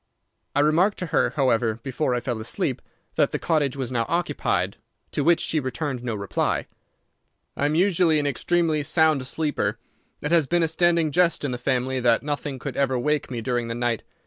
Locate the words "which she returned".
5.23-6.03